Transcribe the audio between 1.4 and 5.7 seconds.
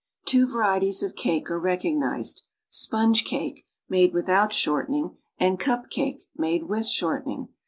are recognized: sponge cake (made with out shortening) and